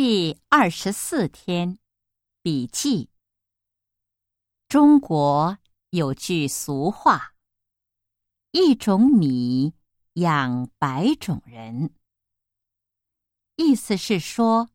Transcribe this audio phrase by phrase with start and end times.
[0.00, 1.76] 第二十四天，
[2.40, 3.10] 笔记。
[4.68, 5.58] 中国
[5.90, 7.34] 有句俗话
[8.52, 9.74] ：“一种米
[10.12, 11.92] 养百种人。”
[13.58, 14.70] 意思是说，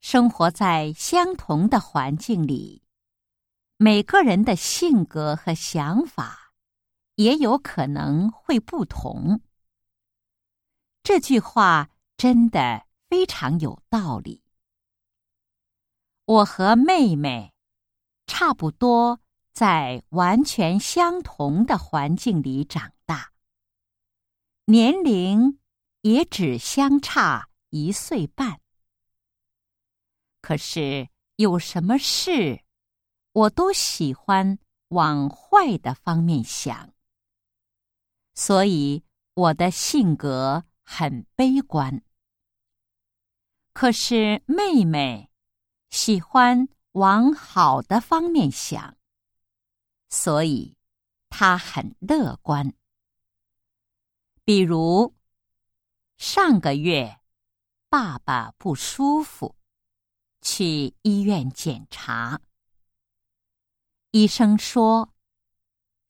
[0.00, 2.82] 生活在相同的环境里，
[3.76, 6.52] 每个人的性格和想法
[7.14, 9.40] 也有可能会不同。
[11.04, 12.84] 这句话真的。
[13.14, 14.42] 非常有道理。
[16.24, 17.54] 我和妹妹
[18.26, 19.20] 差不多
[19.52, 23.30] 在完全相同的环境里长大，
[24.64, 25.60] 年龄
[26.00, 28.60] 也只相差一岁半。
[30.40, 32.64] 可是有什么事，
[33.30, 36.92] 我都喜欢往坏的方面想，
[38.34, 39.04] 所以
[39.34, 42.02] 我的性格很悲观。
[43.74, 45.28] 可是妹妹
[45.90, 48.96] 喜欢往好的方面想，
[50.08, 50.76] 所以
[51.28, 52.72] 她很乐观。
[54.44, 55.12] 比如
[56.16, 57.18] 上个月
[57.88, 59.56] 爸爸不舒服，
[60.40, 62.40] 去医院检查，
[64.12, 65.12] 医生说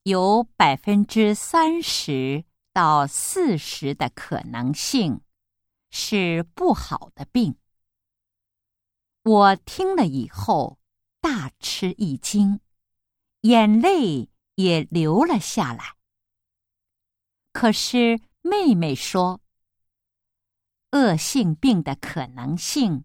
[0.02, 2.44] 有百分之三十
[2.74, 5.22] 到四十的可能性。
[5.96, 7.56] 是不好的病。
[9.24, 10.78] 我听了以后
[11.20, 12.60] 大吃一惊，
[13.40, 15.96] 眼泪也流了下来。
[17.52, 19.40] 可是妹妹说，
[20.92, 23.04] 恶性病的可能性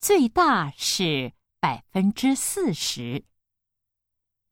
[0.00, 3.24] 最大是百分之四十，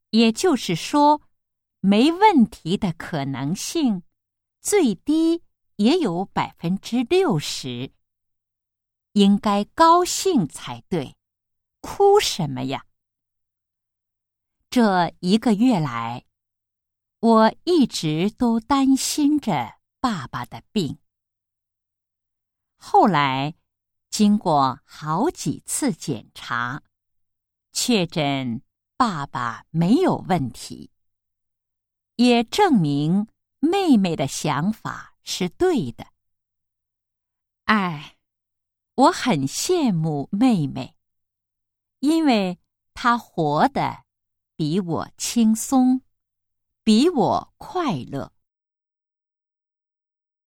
[0.09, 1.21] 也就是说，
[1.79, 4.03] 没问题的可能性
[4.61, 5.43] 最低。
[5.77, 7.91] 也有百分之六十，
[9.15, 11.15] 应该高兴才对，
[11.79, 12.85] 哭什么呀？
[14.69, 16.25] 这一个月来，
[17.21, 20.99] 我一直都担心着爸爸的病。
[22.75, 23.55] 后来，
[24.09, 26.83] 经过好几次检查，
[27.71, 28.61] 确诊
[28.97, 30.91] 爸爸没有问题，
[32.17, 33.29] 也证明
[33.59, 35.13] 妹妹的想法。
[35.27, 36.05] 是对的。
[37.63, 38.14] 哎，
[38.95, 40.95] 我很羡慕妹妹，
[41.99, 42.59] 因为
[42.93, 44.05] 她活得
[44.55, 46.01] 比我轻松，
[46.83, 48.31] 比我快乐。